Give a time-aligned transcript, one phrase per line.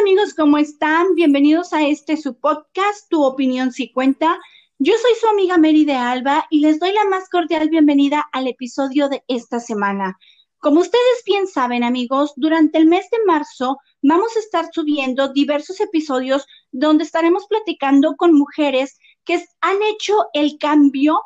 [0.00, 0.32] amigos?
[0.32, 1.14] ¿Cómo están?
[1.14, 4.40] Bienvenidos a este su podcast, Tu opinión si cuenta.
[4.78, 8.46] Yo soy su amiga Mary de Alba y les doy la más cordial bienvenida al
[8.46, 10.18] episodio de esta semana.
[10.56, 15.80] Como ustedes bien saben, amigos, durante el mes de marzo vamos a estar subiendo diversos
[15.80, 21.20] episodios donde estaremos platicando con mujeres que han hecho el cambio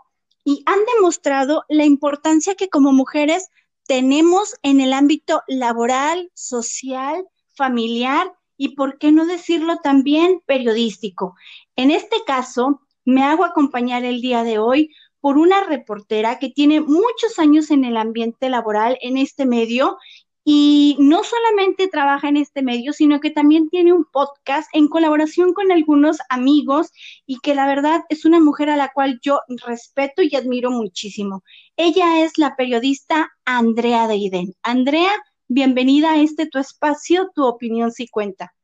[0.45, 3.51] y han demostrado la importancia que como mujeres
[3.87, 11.35] tenemos en el ámbito laboral, social, familiar y, por qué no decirlo también, periodístico.
[11.77, 14.91] En este caso, me hago acompañar el día de hoy
[15.21, 19.97] por una reportera que tiene muchos años en el ambiente laboral en este medio
[20.45, 25.55] y no solamente trabaja en este medio, sino que también tiene un podcast en colaboración
[25.55, 26.93] con algunos amigos
[27.25, 31.43] y que la verdad es una mujer a la cual yo respeto y admiro muchísimo.
[31.77, 34.55] Ella es la periodista Andrea Deiden.
[34.63, 35.11] Andrea,
[35.49, 38.55] bienvenida a este tu espacio, tu opinión si cuenta.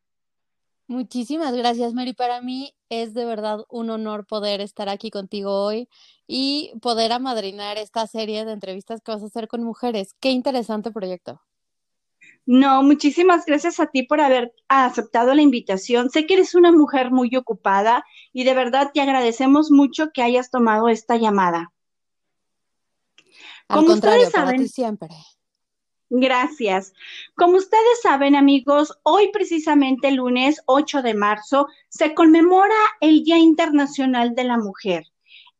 [0.87, 2.15] Muchísimas gracias, Mary.
[2.15, 5.89] Para mí es de verdad un honor poder estar aquí contigo hoy
[6.27, 10.15] y poder amadrinar esta serie de entrevistas que vas a hacer con mujeres.
[10.19, 11.41] Qué interesante proyecto.
[12.45, 16.11] No, muchísimas gracias a ti por haber aceptado la invitación.
[16.11, 20.51] Sé que eres una mujer muy ocupada y de verdad te agradecemos mucho que hayas
[20.51, 21.73] tomado esta llamada.
[23.69, 25.11] Al contrario, para ti siempre.
[26.11, 26.93] Gracias.
[27.37, 34.35] Como ustedes saben, amigos, hoy precisamente lunes 8 de marzo se conmemora el Día Internacional
[34.35, 35.05] de la Mujer.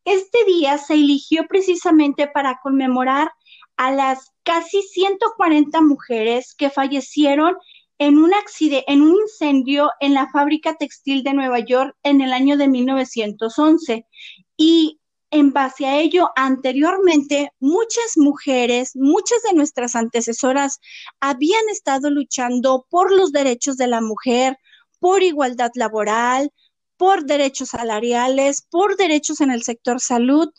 [0.05, 3.31] Este día se eligió precisamente para conmemorar
[3.77, 7.57] a las casi 140 mujeres que fallecieron
[7.99, 12.57] en un, en un incendio en la fábrica textil de Nueva York en el año
[12.57, 14.05] de 1911.
[14.57, 15.00] Y
[15.31, 20.81] en base a ello, anteriormente, muchas mujeres, muchas de nuestras antecesoras
[21.21, 24.59] habían estado luchando por los derechos de la mujer,
[24.99, 26.51] por igualdad laboral,
[26.97, 30.51] por derechos salariales, por derechos en el sector salud.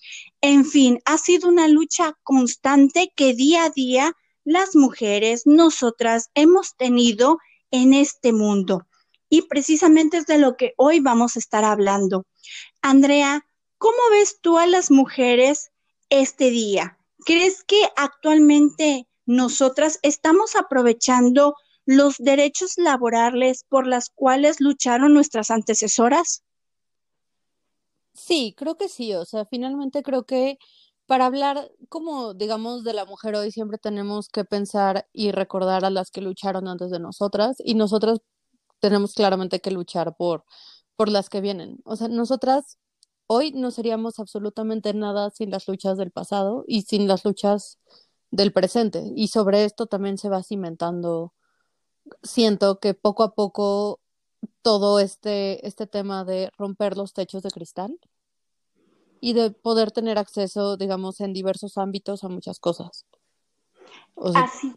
[0.42, 6.76] En fin, ha sido una lucha constante que día a día las mujeres, nosotras, hemos
[6.76, 7.38] tenido
[7.70, 8.88] en este mundo.
[9.30, 12.26] Y precisamente es de lo que hoy vamos a estar hablando.
[12.82, 13.46] Andrea,
[13.82, 15.72] ¿cómo ves tú a las mujeres
[16.12, 17.00] este día?
[17.26, 21.56] ¿Crees que actualmente nosotras estamos aprovechando
[21.86, 26.44] los derechos laborales por las cuales lucharon nuestras antecesoras?
[28.14, 29.16] Sí, creo que sí.
[29.16, 30.60] O sea, finalmente creo que
[31.08, 35.90] para hablar como, digamos, de la mujer hoy siempre tenemos que pensar y recordar a
[35.90, 38.20] las que lucharon antes de nosotras y nosotras
[38.80, 40.46] tenemos claramente que luchar por,
[40.96, 41.80] por las que vienen.
[41.84, 42.78] O sea, nosotras
[43.34, 47.80] hoy no seríamos absolutamente nada sin las luchas del pasado y sin las luchas
[48.30, 49.14] del presente.
[49.16, 51.34] Y sobre esto también se va cimentando
[52.24, 54.02] siento que poco a poco
[54.62, 57.98] todo este, este tema de romper los techos de cristal
[59.22, 63.06] y de poder tener acceso, digamos, en diversos ámbitos a muchas cosas.
[64.36, 64.76] así.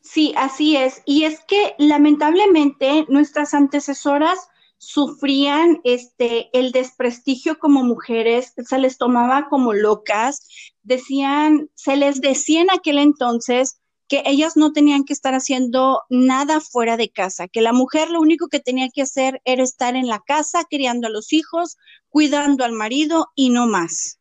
[0.00, 1.00] Sí, así es.
[1.04, 4.48] Y es que lamentablemente nuestras antecesoras
[4.82, 10.48] sufrían este el desprestigio como mujeres, se les tomaba como locas,
[10.82, 13.78] decían, se les decía en aquel entonces
[14.08, 18.20] que ellas no tenían que estar haciendo nada fuera de casa, que la mujer lo
[18.20, 21.76] único que tenía que hacer era estar en la casa criando a los hijos,
[22.08, 24.18] cuidando al marido y no más.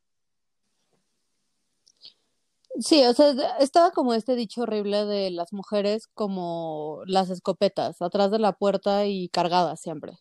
[2.80, 8.30] Sí, o sea, estaba como este dicho horrible de las mujeres como las escopetas, atrás
[8.30, 10.20] de la puerta y cargadas siempre,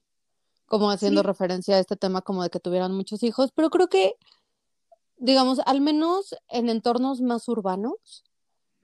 [0.70, 4.14] como haciendo referencia a este tema como de que tuvieran muchos hijos, pero creo que,
[5.16, 8.22] digamos, al menos en entornos más urbanos,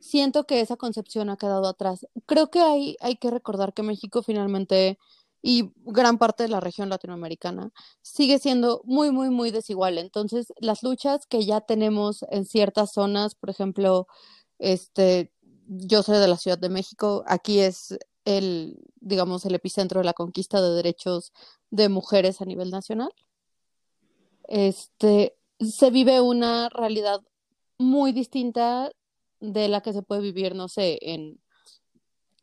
[0.01, 2.05] siento que esa concepción ha quedado atrás.
[2.27, 4.99] Creo que hay, hay que recordar que México finalmente
[5.43, 7.71] y gran parte de la región latinoamericana
[8.03, 9.99] sigue siendo muy, muy, muy desigual.
[9.99, 14.09] Entonces, las luchas que ya tenemos en ciertas zonas, por ejemplo,
[14.59, 15.33] este,
[15.69, 20.15] yo soy de la Ciudad de México, aquí es el, digamos, el epicentro de la
[20.15, 21.33] conquista de derechos
[21.71, 23.13] de mujeres a nivel nacional.
[24.49, 27.21] Este, se vive una realidad
[27.79, 28.93] muy distinta
[29.41, 31.41] de la que se puede vivir, no sé, en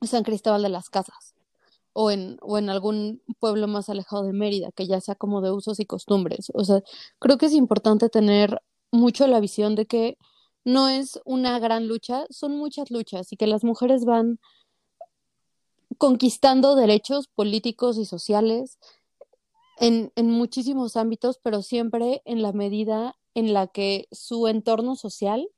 [0.02, 1.34] San Cristóbal de las Casas
[1.94, 5.52] o en, o en algún pueblo más alejado de Mérida, que ya sea como de
[5.52, 6.52] usos y costumbres.
[6.54, 6.82] O sea,
[7.20, 8.62] creo que es importante tener
[8.92, 10.18] mucho la visión de que
[10.66, 14.40] no es una gran lucha, son muchas luchas y que las mujeres van
[15.98, 18.80] conquistando derechos políticos y sociales
[19.78, 25.50] en, en muchísimos ámbitos, pero siempre en la medida en la que su entorno social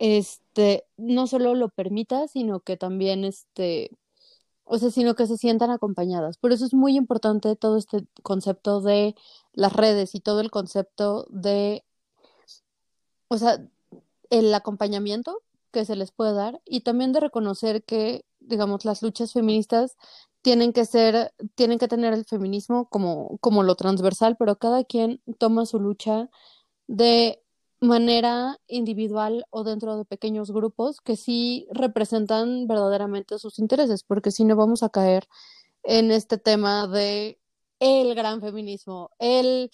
[0.00, 3.90] este, no solo lo permita, sino que también este,
[4.64, 6.38] o sea, sino que se sientan acompañadas.
[6.38, 9.14] Por eso es muy importante todo este concepto de
[9.52, 11.84] las redes y todo el concepto de,
[13.28, 13.62] o sea,
[14.30, 19.32] el acompañamiento que se les puede dar y también de reconocer que, digamos, las luchas
[19.32, 19.96] feministas
[20.42, 25.22] tienen que ser, tienen que tener el feminismo como, como lo transversal, pero cada quien
[25.38, 26.30] toma su lucha
[26.86, 27.42] de
[27.80, 34.44] manera individual o dentro de pequeños grupos que sí representan verdaderamente sus intereses, porque si
[34.44, 35.26] no vamos a caer
[35.82, 37.38] en este tema de
[37.78, 39.70] el gran feminismo, el,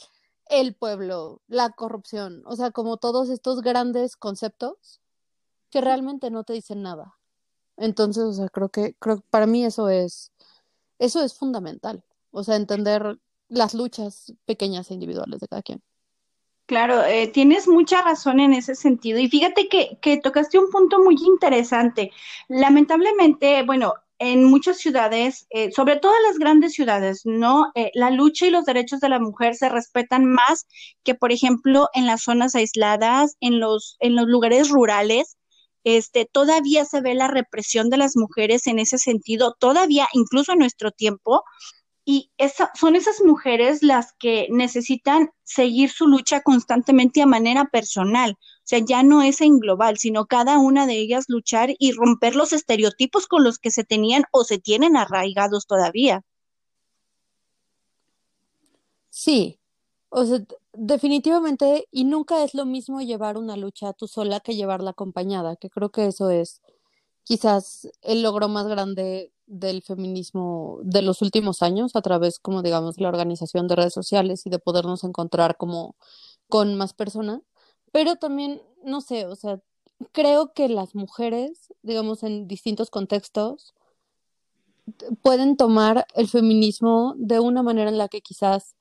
[0.48, 5.00] el pueblo, la corrupción, o sea, como todos estos grandes conceptos
[5.70, 7.18] que realmente no te dicen nada.
[7.76, 10.32] Entonces, o sea, creo que, creo para mí eso es,
[10.98, 12.02] eso es fundamental.
[12.30, 15.82] O sea, entender las luchas pequeñas e individuales de cada quien.
[16.66, 19.20] Claro, eh, tienes mucha razón en ese sentido.
[19.20, 22.10] Y fíjate que, que tocaste un punto muy interesante.
[22.48, 27.70] Lamentablemente, bueno, en muchas ciudades, eh, sobre todo en las grandes ciudades, ¿no?
[27.74, 30.66] Eh, la lucha y los derechos de la mujer se respetan más
[31.04, 35.36] que, por ejemplo, en las zonas aisladas, en los, en los lugares rurales.
[35.86, 40.58] Este, todavía se ve la represión de las mujeres en ese sentido, todavía, incluso en
[40.58, 41.44] nuestro tiempo,
[42.04, 48.32] y esa, son esas mujeres las que necesitan seguir su lucha constantemente a manera personal.
[48.32, 52.34] O sea, ya no es en global, sino cada una de ellas luchar y romper
[52.34, 56.22] los estereotipos con los que se tenían o se tienen arraigados todavía.
[59.10, 59.60] Sí,
[60.08, 60.44] o sea,
[60.76, 65.70] definitivamente, y nunca es lo mismo llevar una lucha tú sola que llevarla acompañada, que
[65.70, 66.60] creo que eso es
[67.24, 73.00] quizás el logro más grande del feminismo de los últimos años a través, como digamos,
[73.00, 75.96] la organización de redes sociales y de podernos encontrar como
[76.48, 77.42] con más personas.
[77.92, 79.60] Pero también, no sé, o sea,
[80.12, 83.74] creo que las mujeres, digamos, en distintos contextos,
[85.22, 88.76] pueden tomar el feminismo de una manera en la que quizás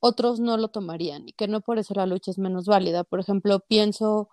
[0.00, 3.04] otros no lo tomarían y que no por eso la lucha es menos válida.
[3.04, 4.28] Por ejemplo, pienso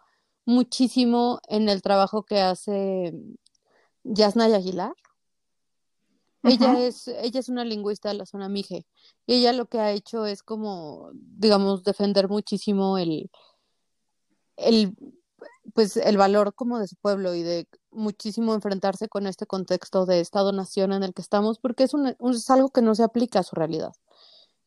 [0.45, 3.13] muchísimo en el trabajo que hace
[4.03, 4.93] Yasnaya Aguilar,
[6.43, 8.85] ella es, ella es una lingüista de la zona Mije
[9.25, 13.29] y ella lo que ha hecho es como, digamos, defender muchísimo el,
[14.55, 14.95] el,
[15.73, 20.19] pues el valor como de su pueblo y de muchísimo enfrentarse con este contexto de
[20.19, 23.43] Estado-nación en el que estamos, porque es, un, es algo que no se aplica a
[23.43, 23.93] su realidad.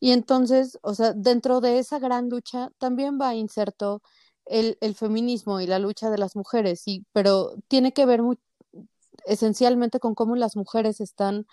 [0.01, 4.01] Y entonces, o sea, dentro de esa gran lucha también va inserto
[4.45, 8.21] el, el feminismo y la lucha de las mujeres, y, pero tiene que ver
[9.25, 11.45] esencialmente con cómo las mujeres están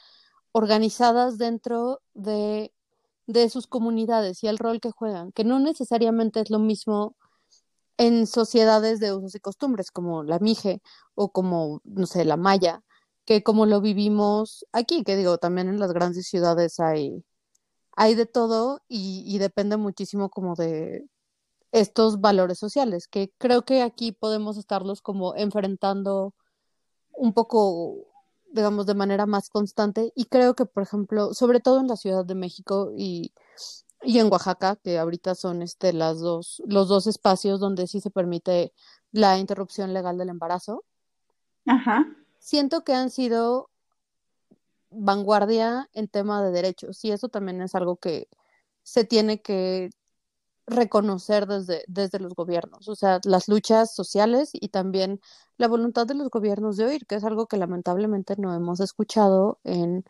[0.52, 2.72] organizadas dentro de,
[3.26, 7.16] de sus comunidades y el rol que juegan, que no necesariamente es lo mismo
[7.98, 10.80] en sociedades de usos y costumbres como la Mije
[11.14, 12.82] o como, no sé, la Maya,
[13.26, 17.22] que como lo vivimos aquí, que digo, también en las grandes ciudades hay,
[18.00, 21.04] hay de todo y, y depende muchísimo como de
[21.72, 26.32] estos valores sociales, que creo que aquí podemos estarlos como enfrentando
[27.10, 27.96] un poco,
[28.52, 30.12] digamos, de manera más constante.
[30.14, 33.32] Y creo que, por ejemplo, sobre todo en la Ciudad de México y,
[34.02, 38.10] y en Oaxaca, que ahorita son este, las dos, los dos espacios donde sí se
[38.10, 38.72] permite
[39.10, 40.84] la interrupción legal del embarazo.
[41.66, 42.06] Ajá.
[42.38, 43.70] Siento que han sido
[44.90, 48.28] vanguardia en tema de derechos y eso también es algo que
[48.83, 49.90] se tiene que
[50.68, 55.21] reconocer desde, desde los gobiernos, o sea, las luchas sociales y también
[55.57, 59.61] la voluntad de los gobiernos de oír, que es algo que lamentablemente no hemos escuchado
[59.64, 60.04] en,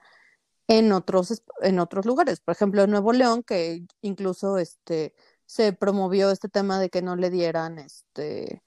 [0.69, 2.41] en, otros, en otros lugares.
[2.41, 5.15] Por ejemplo, en Nuevo León, que incluso este,
[5.47, 8.63] se promovió este tema de que no le dieran, este,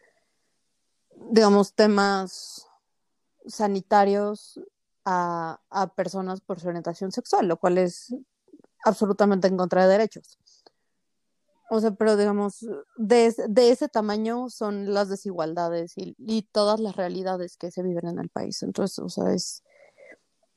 [1.30, 2.68] digamos, temas
[3.46, 4.60] sanitarios
[5.06, 5.60] a,
[5.96, 8.16] personas por su orientación sexual, lo cual es
[8.84, 10.38] absolutamente en contra de derechos.
[11.70, 12.66] O sea, pero digamos,
[12.98, 18.08] de, de ese tamaño son las desigualdades y, y, todas las realidades que se viven
[18.08, 18.62] en el país.
[18.62, 19.64] Entonces, o sea, es,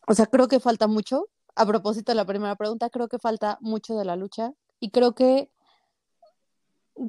[0.08, 1.28] o sea, creo que falta mucho.
[1.56, 5.14] A propósito de la primera pregunta, creo que falta mucho de la lucha y creo
[5.14, 5.52] que,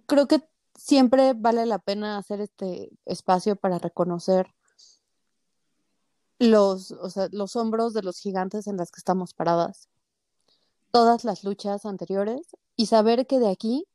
[0.06, 4.54] creo que siempre vale la pena hacer este espacio para reconocer
[6.39, 9.89] los, o sea, los hombros de los gigantes en las que estamos paradas,
[10.92, 13.88] todas las luchas anteriores y saber que de aquí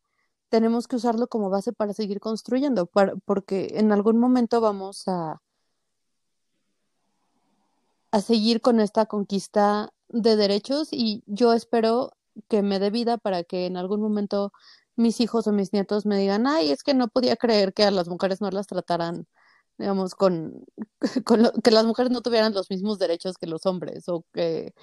[0.49, 2.91] tenemos que usarlo como base para seguir construyendo,
[3.25, 5.41] porque en algún momento vamos a,
[8.11, 12.13] a seguir con esta conquista de derechos y yo espero
[12.49, 14.53] que me dé vida para que en algún momento
[14.97, 17.91] mis hijos o mis nietos me digan, ay, es que no podía creer que a
[17.91, 19.27] las mujeres no las trataran
[19.81, 20.65] digamos, con,
[21.25, 24.75] con que las mujeres no tuvieran los mismos derechos que los hombres o que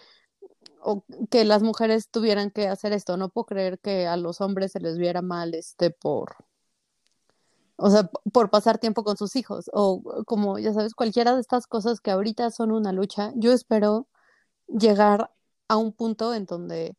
[0.82, 3.18] o que las mujeres tuvieran que hacer esto.
[3.18, 6.36] No puedo creer que a los hombres se les viera mal este por
[7.78, 11.68] o sea, por pasar tiempo con sus hijos o como ya sabes, cualquiera de estas
[11.68, 13.32] cosas que ahorita son una lucha.
[13.36, 14.08] Yo espero
[14.68, 15.32] llegar
[15.68, 16.98] a un punto en donde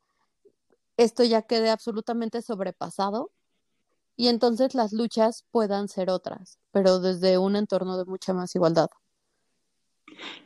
[0.97, 3.33] esto ya quede absolutamente sobrepasado
[4.19, 8.89] y entonces las luchas puedan ser otras, pero desde un entorno de mucha más igualdad.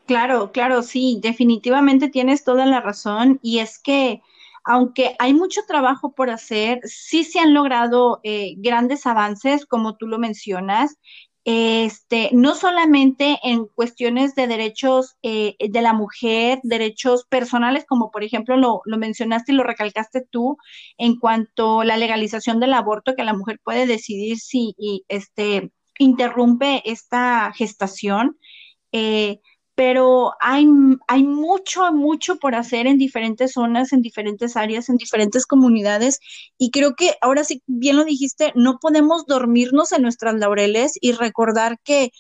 [0.07, 4.21] Claro, claro, sí, definitivamente tienes toda la razón y es que
[4.63, 10.07] aunque hay mucho trabajo por hacer, sí se han logrado eh, grandes avances, como tú
[10.07, 10.99] lo mencionas,
[11.45, 18.23] este, no solamente en cuestiones de derechos eh, de la mujer, derechos personales, como por
[18.23, 20.57] ejemplo lo, lo, mencionaste y lo recalcaste tú,
[20.99, 24.75] en cuanto a la legalización del aborto, que la mujer puede decidir si
[25.09, 28.39] este, interrumpe esta gestación.
[28.93, 29.41] Eh,
[29.75, 30.67] pero hay,
[31.09, 36.21] hay mucho, mucho por hacer en diferentes zonas, en diferentes áreas, en diferentes comunidades.
[36.59, 41.13] Y creo que ahora sí, bien lo dijiste, no podemos dormirnos en nuestras laureles y
[41.13, 42.11] recordar que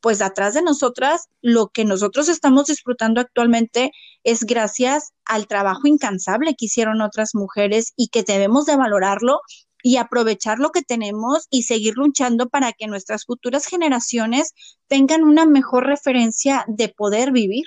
[0.00, 3.92] pues atrás de nosotras, lo que nosotros estamos disfrutando actualmente
[4.24, 9.40] es gracias al trabajo incansable que hicieron otras mujeres y que debemos de valorarlo
[9.82, 14.54] y aprovechar lo que tenemos y seguir luchando para que nuestras futuras generaciones
[14.86, 17.64] tengan una mejor referencia de poder vivir.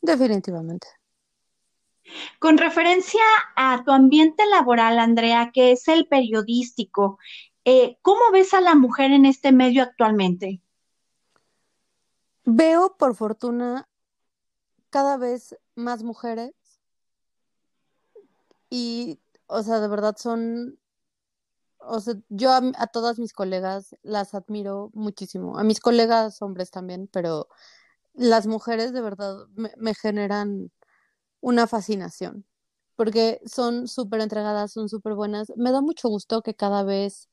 [0.00, 0.86] Definitivamente.
[2.38, 3.22] Con referencia
[3.56, 7.18] a tu ambiente laboral, Andrea, que es el periodístico,
[7.64, 10.60] eh, ¿cómo ves a la mujer en este medio actualmente?
[12.44, 13.88] Veo, por fortuna,
[14.90, 16.54] cada vez más mujeres
[18.70, 20.78] y o sea, de verdad son,
[21.78, 27.08] o sea, yo a, todas mis colegas las admiro muchísimo, a mis colegas hombres también,
[27.12, 27.48] pero
[28.14, 30.72] las mujeres de verdad me, generan
[31.40, 32.46] una fascinación,
[32.96, 35.52] porque son súper entregadas, son súper buenas.
[35.56, 37.28] Me da mucho gusto que cada vez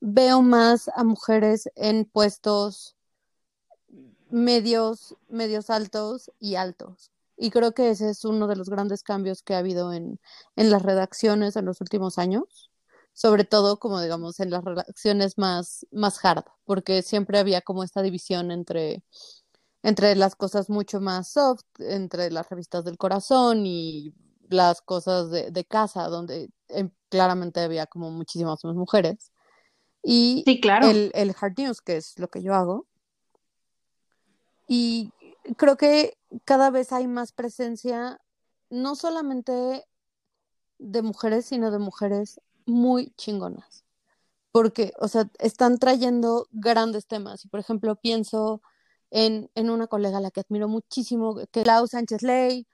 [0.00, 2.96] veo más a mujeres en puestos
[4.30, 7.10] medios, medios altos y altos.
[7.36, 10.18] Y creo que ese es uno de los grandes cambios que ha habido en,
[10.56, 12.70] en las redacciones en los últimos años,
[13.12, 18.02] sobre todo como digamos en las redacciones más, más hard, porque siempre había como esta
[18.02, 19.02] división entre,
[19.82, 24.14] entre las cosas mucho más soft, entre las revistas del corazón y
[24.48, 26.50] las cosas de, de casa, donde
[27.08, 29.32] claramente había como muchísimas más mujeres.
[30.02, 30.88] Y sí, claro.
[30.88, 32.86] el, el hard news, que es lo que yo hago.
[34.68, 35.12] Y
[35.56, 38.20] creo que cada vez hay más presencia,
[38.70, 39.86] no solamente
[40.78, 43.84] de mujeres, sino de mujeres muy chingonas.
[44.52, 47.44] Porque, o sea, están trayendo grandes temas.
[47.44, 48.62] Y, por ejemplo, pienso
[49.10, 52.66] en, en una colega a la que admiro muchísimo, que Lau Sánchez Ley,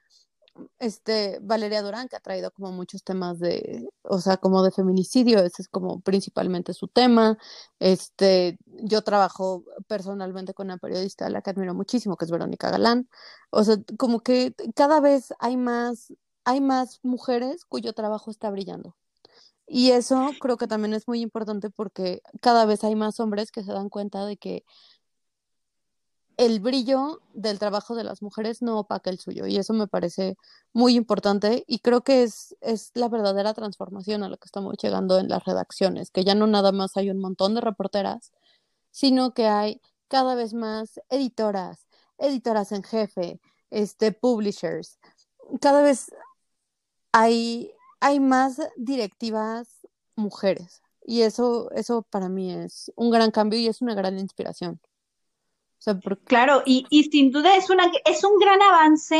[0.79, 5.39] este, Valeria Durán, que ha traído como muchos temas de, o sea, como de feminicidio,
[5.39, 7.37] ese es como principalmente su tema.
[7.79, 12.69] Este, yo trabajo personalmente con una periodista a la que admiro muchísimo, que es Verónica
[12.71, 13.09] Galán.
[13.51, 16.13] O sea, como que cada vez hay más,
[16.45, 18.95] hay más mujeres cuyo trabajo está brillando.
[19.65, 23.63] Y eso creo que también es muy importante porque cada vez hay más hombres que
[23.63, 24.65] se dan cuenta de que
[26.37, 30.35] el brillo del trabajo de las mujeres no opaca el suyo y eso me parece
[30.73, 35.19] muy importante y creo que es, es la verdadera transformación a la que estamos llegando
[35.19, 38.31] en las redacciones, que ya no nada más hay un montón de reporteras,
[38.91, 41.87] sino que hay cada vez más editoras,
[42.17, 44.99] editoras en jefe, este, publishers,
[45.61, 46.11] cada vez
[47.11, 53.67] hay, hay más directivas mujeres y eso, eso para mí es un gran cambio y
[53.67, 54.79] es una gran inspiración.
[56.25, 59.19] Claro, y, y, sin duda es, una, es un gran avance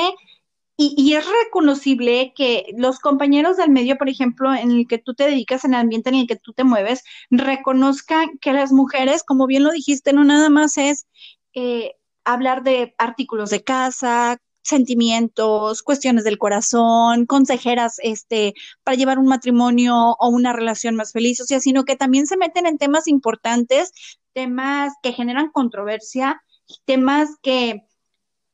[0.77, 5.13] y, y, es reconocible que los compañeros del medio, por ejemplo, en el que tú
[5.13, 9.23] te dedicas, en el ambiente en el que tú te mueves, reconozcan que las mujeres,
[9.23, 11.05] como bien lo dijiste, no nada más es
[11.53, 11.93] eh,
[12.23, 18.53] hablar de artículos de casa, sentimientos, cuestiones del corazón, consejeras este,
[18.83, 22.37] para llevar un matrimonio o una relación más feliz, o sea, sino que también se
[22.37, 23.91] meten en temas importantes,
[24.33, 26.41] temas que generan controversia
[26.85, 27.85] temas que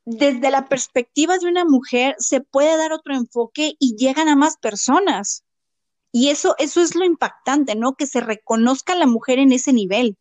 [0.04, 4.56] desde la perspectiva de una mujer se puede dar otro enfoque y llegan a más
[4.56, 5.44] personas.
[6.12, 7.94] Y eso, eso es lo impactante, ¿no?
[7.94, 10.16] Que se reconozca a la mujer en ese nivel.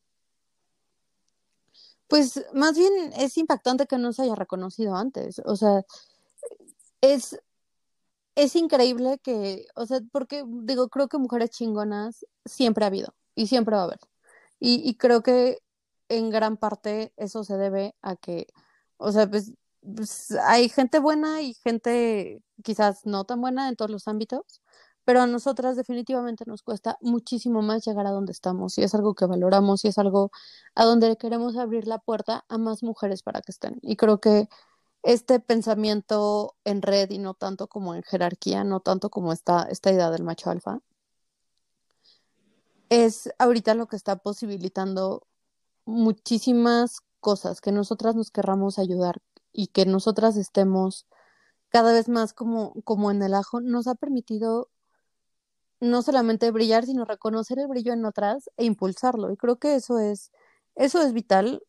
[2.08, 5.42] Pues más bien es impactante que no se haya reconocido antes.
[5.46, 5.84] O sea,
[7.02, 7.40] es,
[8.36, 13.48] es increíble que, o sea, porque digo, creo que mujeres chingonas siempre ha habido y
[13.48, 14.00] siempre va a haber.
[14.60, 15.60] Y, y creo que
[16.10, 18.48] en gran parte eso se debe a que,
[18.98, 19.54] o sea, pues,
[19.96, 24.62] pues, hay gente buena y gente quizás no tan buena en todos los ámbitos,
[25.06, 29.16] pero a nosotras definitivamente nos cuesta muchísimo más llegar a donde estamos y es algo
[29.16, 30.32] que valoramos y es algo
[30.76, 33.80] a donde queremos abrir la puerta a más mujeres para que estén.
[33.82, 34.50] Y creo que
[35.04, 39.92] este pensamiento en red y no tanto como en jerarquía, no tanto como esta, esta
[39.92, 40.82] idea del macho alfa,
[42.90, 45.28] es ahorita lo que está posibilitando
[45.90, 51.08] muchísimas cosas que nosotras nos querramos ayudar y que nosotras estemos
[51.70, 54.70] cada vez más como, como en el ajo, nos ha permitido
[55.80, 59.32] no solamente brillar, sino reconocer el brillo en otras e impulsarlo.
[59.32, 60.32] Y creo que eso es,
[60.76, 61.64] eso es vital.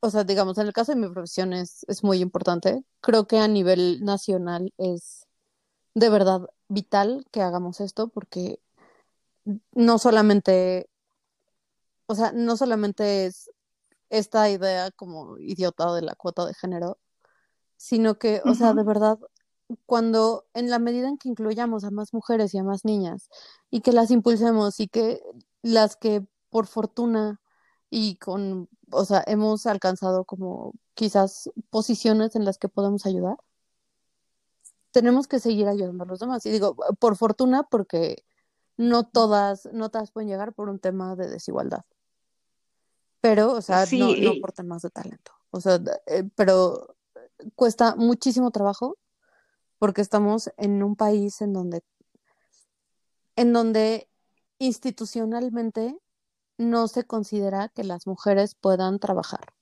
[0.00, 2.84] O sea, digamos, en el caso de mi profesión es, es muy importante.
[3.00, 5.26] Creo que a nivel nacional es
[5.94, 8.60] de verdad vital que hagamos esto porque
[9.72, 10.88] no solamente,
[12.12, 13.50] o sea, no solamente es
[14.10, 16.98] esta idea como idiota de la cuota de género,
[17.78, 19.18] sino que, o sea, de verdad,
[19.86, 23.30] cuando en la medida en que incluyamos a más mujeres y a más niñas
[23.70, 25.22] y que las impulsemos y que
[25.62, 27.40] las que por fortuna
[27.88, 33.38] y con, o sea, hemos alcanzado como quizás posiciones en las que podemos ayudar,
[34.90, 36.44] tenemos que seguir ayudando a los demás.
[36.44, 38.22] Y digo, por fortuna, porque
[38.76, 41.84] no todas, no todas pueden llegar por un tema de desigualdad.
[43.22, 45.32] Pero, o sea, no, no por temas de talento.
[45.50, 46.96] O sea, eh, pero
[47.54, 48.98] cuesta muchísimo trabajo
[49.78, 51.82] porque estamos en un país en donde,
[53.36, 54.08] en donde
[54.58, 55.96] institucionalmente
[56.58, 59.54] no se considera que las mujeres puedan trabajar.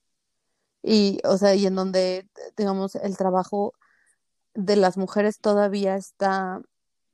[0.83, 3.75] Y, o sea, y en donde, digamos, el trabajo
[4.55, 6.61] de las mujeres todavía está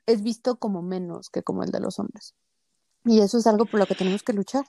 [0.06, 2.34] es visto como menos que como el de los hombres.
[3.04, 4.64] Y eso es algo por lo que tenemos que luchar.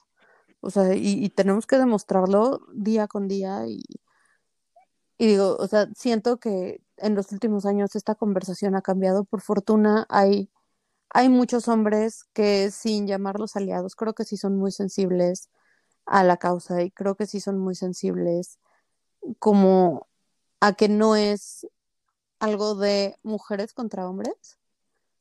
[0.67, 3.65] O sea, y, tenemos que demostrarlo día con día.
[3.67, 3.81] Y,
[5.17, 9.23] y digo, o sea, siento que en los últimos años esta conversación ha cambiado.
[9.23, 10.51] Por fortuna hay,
[11.09, 15.49] hay muchos hombres que sin llamarlos aliados, creo que sí son muy sensibles
[16.05, 18.59] a la causa y creo que sí son muy sensibles
[19.39, 20.07] como
[20.61, 21.67] a que no es
[22.39, 24.59] algo de mujeres contra hombres,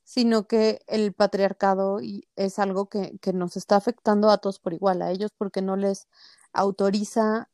[0.07, 1.99] sino que el patriarcado
[2.37, 5.77] es algo que, que, nos está afectando a todos por igual, a ellos porque no
[5.77, 6.09] les
[6.53, 7.51] autoriza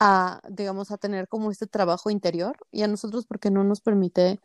[0.00, 4.40] a, digamos, a tener como este trabajo interior y a nosotros porque no nos permite,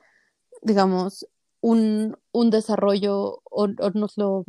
[0.62, 1.26] digamos,
[1.62, 4.46] un, un desarrollo o, o nos lo...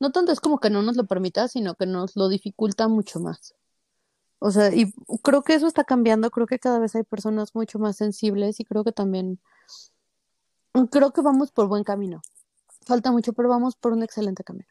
[0.00, 3.18] No tanto es como que no nos lo permita, sino que nos lo dificulta mucho
[3.18, 3.56] más.
[4.38, 4.92] O sea, y
[5.22, 8.64] creo que eso está cambiando, creo que cada vez hay personas mucho más sensibles y
[8.64, 9.40] creo que también
[10.90, 12.22] Creo que vamos por buen camino.
[12.86, 14.66] Falta mucho, pero vamos por un excelente camino.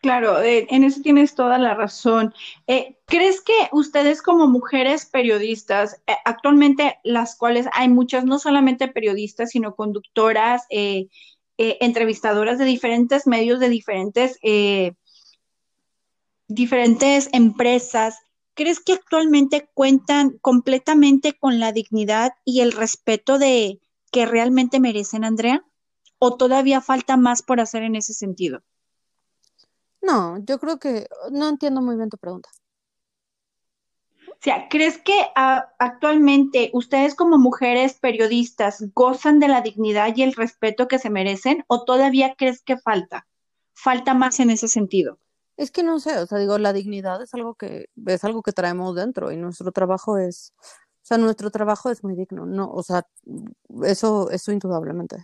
[0.00, 2.32] Claro, eh, en eso tienes toda la razón.
[2.68, 8.86] Eh, ¿Crees que ustedes como mujeres periodistas, eh, actualmente las cuales hay muchas, no solamente
[8.88, 10.66] periodistas, sino conductoras,
[11.56, 14.38] entrevistadoras de diferentes medios, de diferentes,
[16.46, 18.20] diferentes empresas,
[18.54, 23.80] ¿crees que actualmente cuentan completamente con la dignidad y el respeto de,
[24.10, 25.64] que realmente merecen, Andrea?
[26.18, 28.62] ¿O todavía falta más por hacer en ese sentido?
[30.00, 32.48] No, yo creo que no entiendo muy bien tu pregunta.
[34.28, 40.34] O sea, ¿crees que actualmente ustedes como mujeres periodistas gozan de la dignidad y el
[40.34, 43.26] respeto que se merecen o todavía crees que falta?
[43.74, 45.18] Falta más en ese sentido.
[45.56, 48.52] Es que no sé, o sea, digo, la dignidad es algo que es algo que
[48.52, 50.54] traemos dentro y nuestro trabajo es
[51.08, 53.06] sea, nuestro trabajo es muy digno, no, o sea,
[53.84, 55.16] eso, eso indudablemente.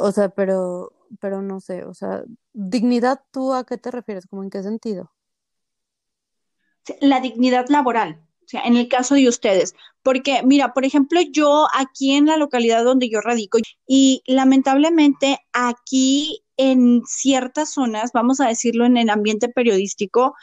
[0.00, 4.26] O sea, pero, pero no sé, o sea, dignidad, ¿tú a qué te refieres?
[4.26, 5.12] ¿Cómo en qué sentido?
[7.00, 11.68] La dignidad laboral, o sea, en el caso de ustedes, porque mira, por ejemplo, yo
[11.76, 18.48] aquí en la localidad donde yo radico y lamentablemente aquí en ciertas zonas, vamos a
[18.48, 20.34] decirlo en el ambiente periodístico,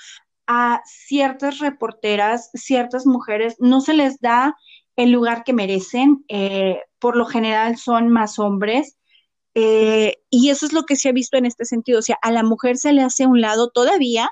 [0.48, 4.56] a ciertas reporteras, ciertas mujeres, no se les da
[4.96, 8.98] el lugar que merecen, eh, por lo general son más hombres,
[9.54, 12.32] eh, y eso es lo que se ha visto en este sentido, o sea, a
[12.32, 14.30] la mujer se le hace un lado todavía,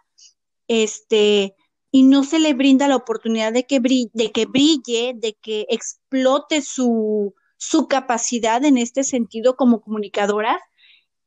[0.68, 1.54] este,
[1.92, 5.66] y no se le brinda la oportunidad de que brille, de que, brille, de que
[5.70, 10.62] explote su, su capacidad en este sentido como comunicadoras,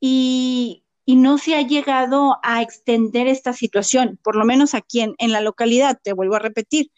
[0.00, 5.32] y y no se ha llegado a extender esta situación, por lo menos aquí en,
[5.32, 6.92] la localidad, te vuelvo a repetir.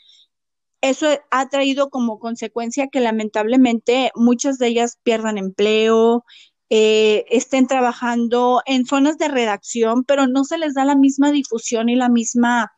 [0.80, 6.24] Eso ha traído como consecuencia que lamentablemente muchas de ellas pierdan empleo,
[6.70, 11.88] eh, estén trabajando en zonas de redacción, pero no se les da la misma difusión
[11.88, 12.72] y la misma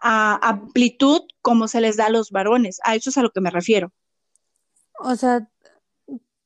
[0.00, 2.78] amplitud como se les da a los varones.
[2.84, 3.92] A eso es a lo que me refiero.
[5.00, 5.50] O sea,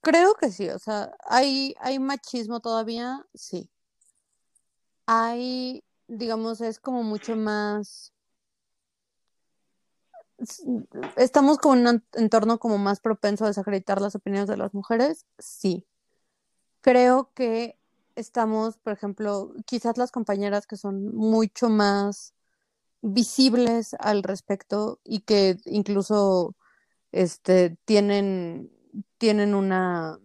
[0.00, 3.68] creo que sí, o sea, hay, hay machismo todavía, sí.
[5.06, 8.12] Hay, digamos, es como mucho más
[11.16, 15.26] estamos como en un entorno como más propenso a desacreditar las opiniones de las mujeres,
[15.38, 15.86] sí.
[16.80, 17.78] Creo que
[18.14, 22.34] estamos, por ejemplo, quizás las compañeras que son mucho más
[23.02, 26.54] visibles al respecto y que incluso
[27.12, 28.70] este, tienen,
[29.18, 30.18] tienen una,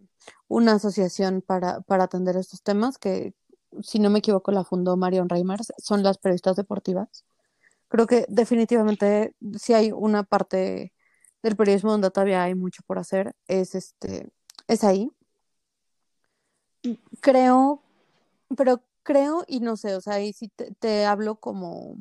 [0.48, 3.34] una asociación para, para atender estos temas que,
[3.82, 7.26] si no me equivoco, la fundó Marion Reimers, son las periodistas deportivas
[7.92, 10.94] creo que definitivamente si hay una parte
[11.44, 14.30] del periodismo donde todavía hay mucho por hacer, es este,
[14.68, 15.12] es ahí.
[17.20, 17.84] Creo,
[18.56, 21.98] pero creo y no sé, o sea, ahí sí te, hablo como,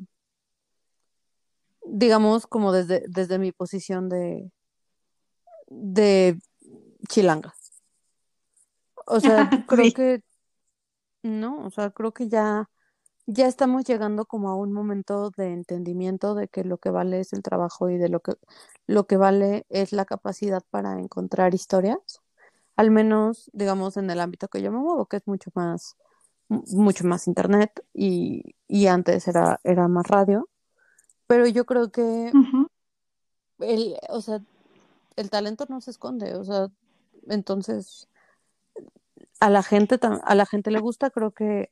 [1.85, 4.49] digamos, como desde, desde mi posición de,
[5.67, 6.39] de
[7.09, 7.53] chilanga.
[9.07, 10.23] O sea, creo que,
[11.23, 12.69] no, o sea, creo que ya
[13.27, 17.33] ya estamos llegando como a un momento de entendimiento de que lo que vale es
[17.33, 18.33] el trabajo y de lo que
[18.87, 22.21] lo que vale es la capacidad para encontrar historias,
[22.75, 25.95] al menos digamos en el ámbito que yo me muevo, que es mucho más
[26.49, 30.49] mucho más internet y, y antes era, era más radio,
[31.27, 32.31] pero yo creo que
[33.59, 34.41] el, o sea,
[35.15, 36.67] el talento no se esconde, o sea,
[37.29, 38.09] entonces
[39.41, 41.69] a la gente a la gente le gusta, creo que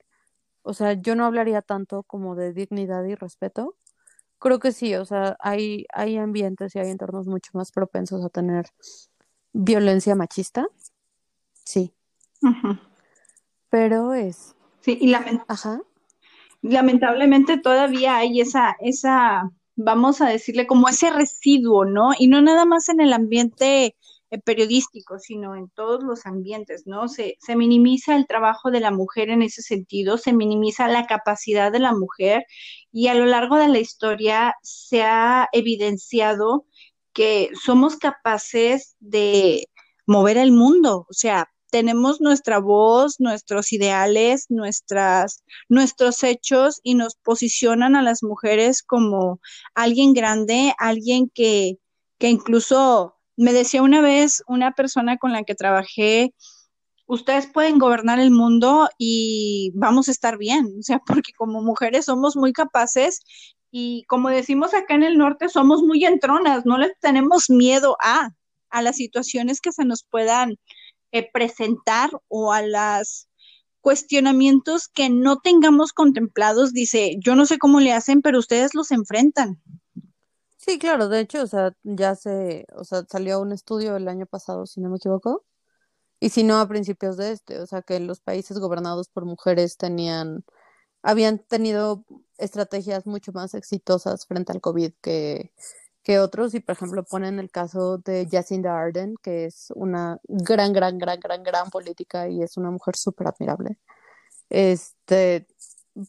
[0.69, 3.75] o sea, yo no hablaría tanto como de dignidad y respeto.
[4.38, 8.29] Creo que sí, o sea, hay, hay ambientes y hay entornos mucho más propensos a
[8.29, 8.67] tener
[9.51, 10.67] violencia machista.
[11.65, 11.93] Sí.
[13.69, 14.55] Pero es.
[14.82, 15.13] Sí, y
[16.62, 22.12] lamentablemente todavía hay esa, esa, vamos a decirle, como ese residuo, ¿no?
[22.17, 23.95] Y no nada más en el ambiente
[24.38, 27.08] periodístico, sino en todos los ambientes, ¿no?
[27.08, 31.72] Se, se minimiza el trabajo de la mujer en ese sentido, se minimiza la capacidad
[31.72, 32.46] de la mujer
[32.92, 36.65] y a lo largo de la historia se ha evidenciado
[37.13, 39.68] que somos capaces de
[40.06, 47.15] mover el mundo, o sea, tenemos nuestra voz, nuestros ideales, nuestras, nuestros hechos y nos
[47.15, 49.39] posicionan a las mujeres como
[49.76, 51.78] alguien grande, alguien que,
[52.18, 56.34] que incluso me decía una vez una persona con la que trabajé,
[57.06, 62.06] ustedes pueden gobernar el mundo y vamos a estar bien, o sea, porque como mujeres
[62.06, 63.21] somos muy capaces
[63.71, 68.32] y como decimos acá en el norte, somos muy entronas, no les tenemos miedo a,
[68.69, 70.58] a las situaciones que se nos puedan
[71.12, 73.30] eh, presentar o a los
[73.82, 76.73] cuestionamientos que no tengamos contemplados.
[76.73, 79.62] Dice, yo no sé cómo le hacen, pero ustedes los enfrentan.
[80.62, 84.26] Sí, claro, de hecho, o sea, ya se, o sea, salió un estudio el año
[84.26, 85.45] pasado, si no me equivoco,
[86.19, 89.78] y si no a principios de este, o sea, que los países gobernados por mujeres
[89.78, 90.45] tenían,
[91.04, 92.06] habían tenido
[92.38, 95.54] estrategias mucho más exitosas frente al COVID que,
[96.04, 100.74] que otros, y por ejemplo ponen el caso de Jacinda Ardern, que es una gran,
[100.74, 103.78] gran, gran, gran, gran política y es una mujer súper admirable.
[104.50, 105.48] Este,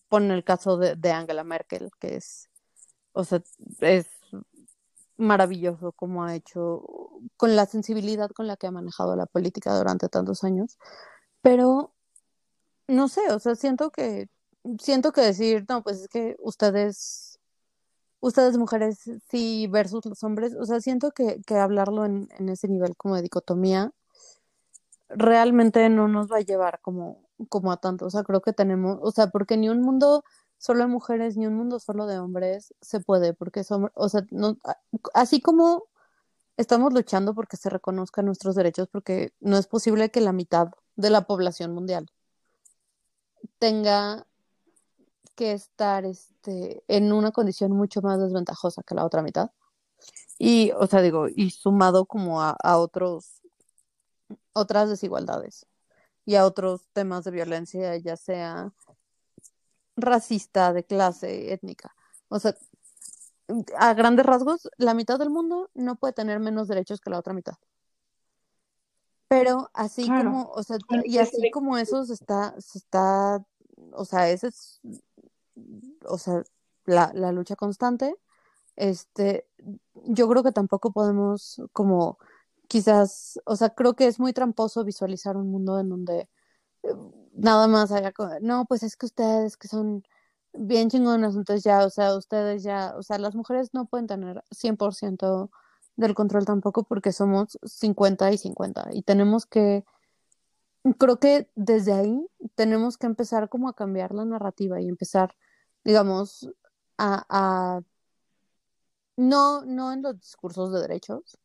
[0.08, 2.48] ponen el caso de, de Angela Merkel, que es,
[3.12, 3.42] o sea,
[3.80, 4.06] es
[5.20, 6.82] maravilloso como ha hecho,
[7.36, 10.78] con la sensibilidad con la que ha manejado la política durante tantos años,
[11.42, 11.94] pero
[12.88, 14.28] no sé, o sea, siento que,
[14.80, 17.38] siento que decir, no, pues es que ustedes,
[18.20, 18.98] ustedes mujeres
[19.30, 23.16] sí versus los hombres, o sea, siento que, que hablarlo en, en ese nivel como
[23.16, 23.92] de dicotomía
[25.10, 28.98] realmente no nos va a llevar como, como a tanto, o sea, creo que tenemos,
[29.02, 30.24] o sea, porque ni un mundo
[30.60, 34.26] solo de mujeres ni un mundo solo de hombres se puede, porque somos, o sea,
[34.30, 34.58] no,
[35.14, 35.84] así como
[36.58, 41.08] estamos luchando porque se reconozcan nuestros derechos, porque no es posible que la mitad de
[41.08, 42.10] la población mundial
[43.58, 44.26] tenga
[45.34, 49.52] que estar este, en una condición mucho más desventajosa que la otra mitad.
[50.38, 53.40] Y, o sea, digo, y sumado como a, a otros,
[54.52, 55.66] otras desigualdades
[56.26, 58.74] y a otros temas de violencia, ya sea
[60.00, 61.94] racista, de clase, étnica.
[62.28, 62.54] O sea,
[63.78, 67.32] a grandes rasgos, la mitad del mundo no puede tener menos derechos que la otra
[67.32, 67.54] mitad.
[69.28, 73.44] Pero así como, o sea, y así como eso se está, se está,
[73.92, 74.80] o sea, esa es,
[76.04, 76.42] o sea,
[76.84, 78.16] la, la lucha constante,
[78.74, 79.46] este,
[79.94, 82.18] yo creo que tampoco podemos como
[82.66, 86.28] quizás, o sea, creo que es muy tramposo visualizar un mundo en donde
[87.32, 90.04] nada más haga, no, pues es que ustedes que son
[90.52, 94.42] bien chingonas, entonces ya, o sea, ustedes ya, o sea, las mujeres no pueden tener
[94.50, 95.50] 100%
[95.96, 99.84] del control tampoco porque somos 50 y 50 y tenemos que,
[100.98, 105.36] creo que desde ahí tenemos que empezar como a cambiar la narrativa y empezar,
[105.84, 106.50] digamos,
[106.98, 107.80] a, a
[109.16, 111.38] no, no en los discursos de derechos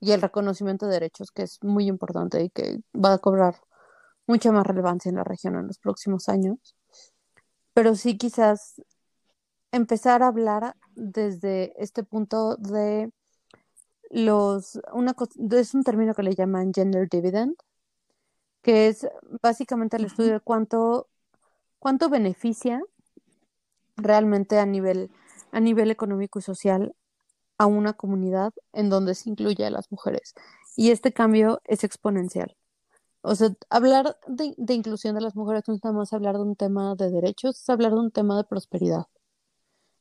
[0.00, 3.56] y el reconocimiento de derechos, que es muy importante y que va a cobrar
[4.30, 6.76] mucha más relevancia en la región en los próximos años,
[7.74, 8.80] pero sí quizás
[9.72, 13.10] empezar a hablar desde este punto de
[14.08, 15.16] los, una,
[15.50, 17.56] es un término que le llaman gender dividend,
[18.62, 19.08] que es
[19.42, 21.08] básicamente el estudio de cuánto,
[21.80, 22.80] cuánto beneficia
[23.96, 25.10] realmente a nivel,
[25.50, 26.94] a nivel económico y social
[27.58, 30.34] a una comunidad en donde se incluye a las mujeres.
[30.76, 32.56] Y este cambio es exponencial.
[33.22, 36.56] O sea, hablar de, inclusión de las mujeres no es nada más hablar de un
[36.56, 39.06] tema de derechos, es hablar de un tema de prosperidad.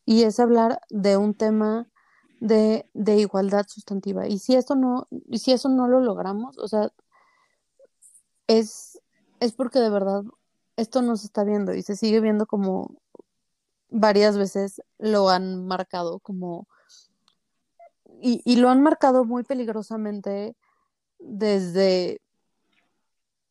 [0.05, 1.89] Y es hablar de un tema
[2.39, 4.27] de, igualdad sustantiva.
[4.27, 6.91] Y si esto no, si eso no lo logramos, o sea,
[8.47, 8.99] es,
[9.39, 10.23] es porque de verdad
[10.77, 13.01] esto no se está viendo y se sigue viendo como
[13.89, 16.67] varias veces lo han marcado como
[18.21, 20.55] y lo han marcado muy peligrosamente
[21.19, 22.21] desde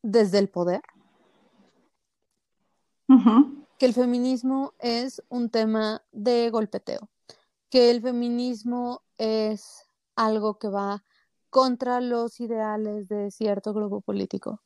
[0.01, 0.81] desde el poder.
[3.77, 7.09] Que el feminismo es un tema de golpeteo,
[7.69, 11.03] que el feminismo es algo que va
[11.49, 14.61] contra los ideales de cierto grupo político.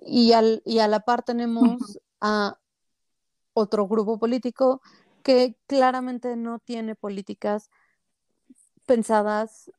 [0.00, 2.58] Y, al, y a la par tenemos a
[3.52, 4.80] otro grupo político
[5.22, 7.70] que claramente no tiene políticas
[8.86, 9.70] pensadas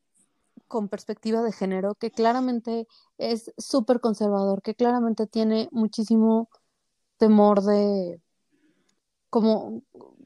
[0.68, 2.86] con perspectiva de género, que claramente
[3.18, 6.48] es súper conservador, que claramente tiene muchísimo
[7.16, 8.20] temor de
[9.30, 9.82] como,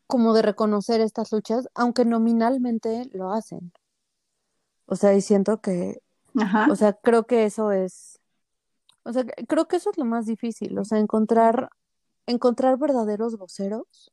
[0.07, 3.73] como de reconocer estas luchas, aunque nominalmente lo hacen.
[4.87, 6.03] O sea, y siento que,
[6.71, 8.21] o sea, creo que eso es,
[9.05, 11.71] o sea, creo que eso es lo más difícil, o sea, encontrar,
[12.27, 14.13] encontrar verdaderos voceros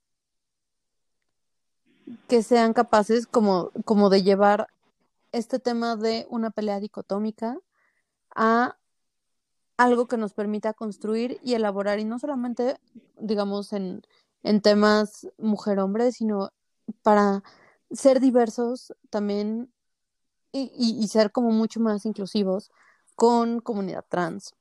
[2.27, 4.67] que sean capaces como, como de llevar
[5.37, 7.59] este tema de una pelea dicotómica
[8.35, 8.77] a
[9.77, 12.79] algo que nos permita construir y elaborar, y no solamente,
[13.19, 14.01] digamos, en,
[14.43, 16.51] en temas mujer-hombre, sino
[17.01, 17.43] para
[17.91, 19.71] ser diversos también
[20.51, 22.71] y, ser como mucho más inclusivos
[23.15, 24.53] con comunidad trans,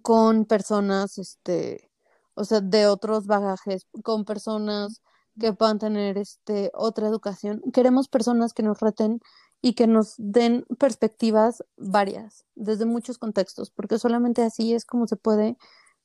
[0.00, 1.90] con personas, este,
[2.34, 5.02] o sea, de otros bagajes, con personas
[5.38, 7.62] que puedan tener este otra educación.
[7.72, 9.20] Queremos personas que nos reten
[9.62, 15.16] y que nos den perspectivas varias, desde muchos contextos, porque solamente así es como se
[15.16, 15.56] puede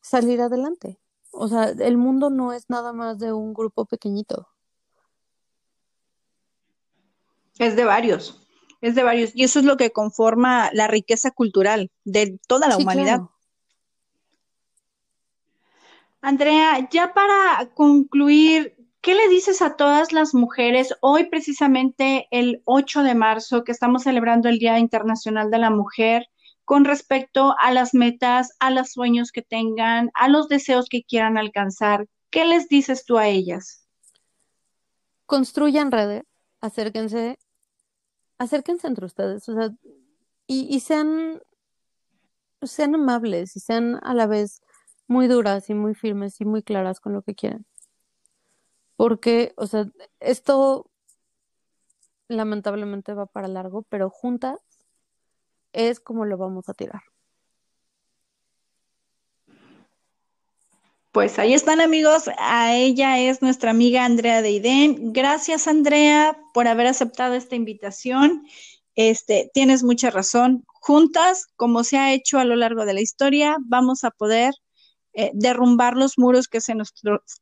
[0.01, 0.99] salir adelante.
[1.31, 4.47] O sea, el mundo no es nada más de un grupo pequeñito.
[7.59, 8.41] Es de varios,
[8.81, 9.31] es de varios.
[9.35, 13.21] Y eso es lo que conforma la riqueza cultural de toda la humanidad.
[16.21, 23.01] Andrea, ya para concluir, ¿Qué le dices a todas las mujeres hoy precisamente el 8
[23.01, 26.27] de marzo que estamos celebrando el Día Internacional de la Mujer
[26.65, 31.39] con respecto a las metas, a los sueños que tengan, a los deseos que quieran
[31.39, 32.05] alcanzar?
[32.29, 33.87] ¿Qué les dices tú a ellas?
[35.25, 36.21] Construyan redes,
[36.59, 37.39] acérquense,
[38.37, 39.71] acérquense entre ustedes, o sea,
[40.45, 41.41] y, y sean,
[42.61, 44.61] sean amables y sean a la vez
[45.07, 47.65] muy duras y muy firmes y muy claras con lo que quieren
[49.01, 49.87] porque, o sea,
[50.19, 50.91] esto
[52.27, 54.59] lamentablemente va para largo, pero juntas
[55.73, 57.01] es como lo vamos a tirar.
[61.11, 65.13] Pues ahí están amigos, a ella es nuestra amiga Andrea Deiden.
[65.13, 68.45] Gracias Andrea por haber aceptado esta invitación.
[68.93, 70.63] Este, tienes mucha razón.
[70.67, 74.53] Juntas, como se ha hecho a lo largo de la historia, vamos a poder
[75.13, 76.93] eh, derrumbar los muros que se, nos,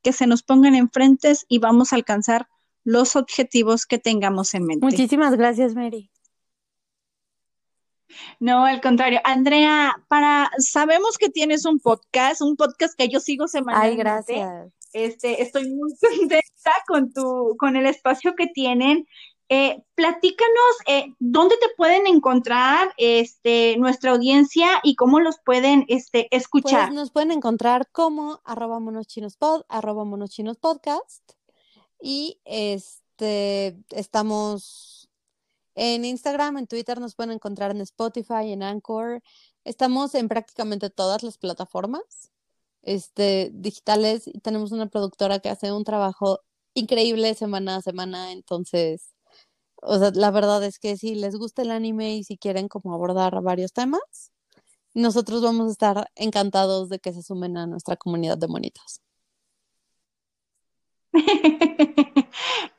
[0.01, 2.47] que se nos pongan enfrente y vamos a alcanzar
[2.83, 4.85] los objetivos que tengamos en mente.
[4.85, 6.09] Muchísimas gracias, Mary.
[8.39, 9.19] No, al contrario.
[9.23, 13.91] Andrea, para sabemos que tienes un podcast, un podcast que yo sigo semanalmente.
[13.91, 14.73] Ay, gracias.
[14.93, 19.07] Este, estoy muy contenta con tu, con el espacio que tienen.
[19.51, 26.27] Eh, platícanos eh, dónde te pueden encontrar este, nuestra audiencia y cómo los pueden este,
[26.35, 26.89] escuchar.
[26.89, 31.33] Pues nos pueden encontrar como arroba monochinospod, arroba monochinospodcast
[31.99, 35.09] y este, estamos
[35.73, 39.23] en Instagram, en Twitter, nos pueden encontrar en Spotify, en Anchor.
[39.63, 42.31] Estamos en prácticamente todas las plataformas.
[42.81, 46.41] este, digitales y tenemos una productora que hace un trabajo
[46.73, 49.13] increíble semana a semana, entonces,
[49.81, 52.93] o sea, la verdad es que si les gusta el anime y si quieren como
[52.93, 54.31] abordar varios temas,
[54.93, 59.01] nosotros vamos a estar encantados de que se sumen a nuestra comunidad de monitos.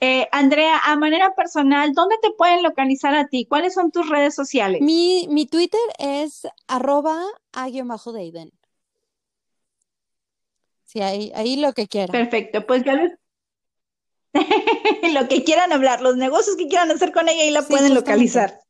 [0.01, 3.47] eh, Andrea, a manera personal, ¿dónde te pueden localizar a ti?
[3.47, 4.81] ¿Cuáles son tus redes sociales?
[4.83, 7.25] Mi, mi Twitter es arroba
[8.15, 8.53] deiden.
[10.85, 12.11] Sí, ahí, ahí lo que quieran.
[12.11, 13.01] Perfecto, pues ya
[15.13, 18.61] lo que quieran hablar, los negocios que quieran hacer con ella, ahí la pueden localizar.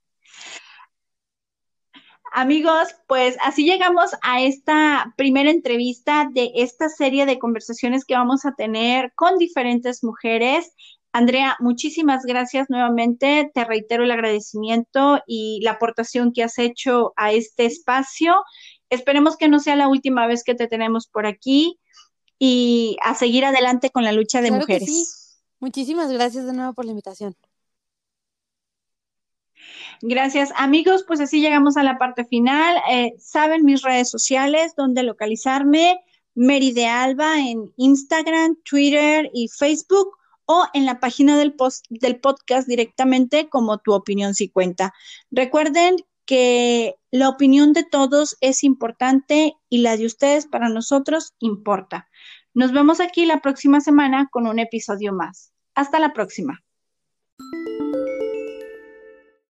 [2.32, 8.46] Amigos, pues así llegamos a esta primera entrevista de esta serie de conversaciones que vamos
[8.46, 10.72] a tener con diferentes mujeres.
[11.12, 13.50] Andrea, muchísimas gracias nuevamente.
[13.52, 18.36] Te reitero el agradecimiento y la aportación que has hecho a este espacio.
[18.90, 21.80] Esperemos que no sea la última vez que te tenemos por aquí
[22.38, 25.19] y a seguir adelante con la lucha de mujeres.
[25.60, 27.36] Muchísimas gracias de nuevo por la invitación.
[30.02, 31.04] Gracias, amigos.
[31.06, 32.78] Pues así llegamos a la parte final.
[32.90, 36.00] Eh, saben mis redes sociales, donde localizarme.
[36.34, 42.18] Mary de Alba en Instagram, Twitter y Facebook o en la página del, post, del
[42.18, 44.94] podcast directamente como tu opinión si cuenta.
[45.30, 52.08] Recuerden que la opinión de todos es importante y la de ustedes para nosotros importa.
[52.54, 55.49] Nos vemos aquí la próxima semana con un episodio más.
[55.74, 56.62] Hasta la próxima.